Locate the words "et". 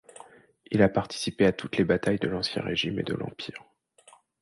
2.97-3.03